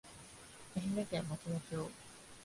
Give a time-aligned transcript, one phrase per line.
[0.75, 1.91] 愛媛県松野町